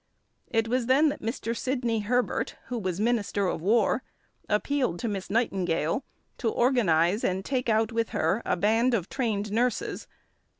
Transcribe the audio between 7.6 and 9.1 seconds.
out with her a band of